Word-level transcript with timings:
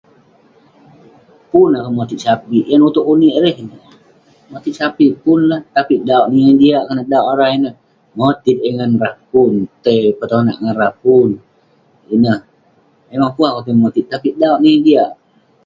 Pun 1.51 1.69
akouk 1.79 1.95
motit 1.97 2.19
sapik, 2.25 2.65
yah 2.69 2.79
nutouk 2.79 3.05
kok 3.07 3.17
nik 3.21 3.35
erei 3.37 3.55
keh 3.55 3.65
ineh 3.65 3.83
..motit 4.51 4.75
sapik 4.79 5.11
pun 5.23 5.39
lah, 5.49 5.61
tapik 5.75 6.01
dauk 6.09 6.27
neh 6.29 6.43
yeng 6.45 6.59
jiak 6.61 6.85
konak 6.87 7.07
dauk 7.11 7.27
arah 7.31 7.51
ineh..motit 7.57 8.57
ngan 8.77 8.91
rah 9.01 9.15
pun, 9.31 9.51
tai 9.83 9.99
petonak 10.19 10.57
ngan 10.61 10.75
rah, 10.81 10.93
pun..ineh, 11.01 12.37
pongah 13.09 13.31
pun 13.35 13.45
akouk 13.49 13.63
tai 13.65 13.73
motit 13.83 14.05
tapik 14.11 14.35
dauk 14.41 14.59
neh 14.61 14.71
yeng 14.73 14.83
jiak.. 14.85 15.09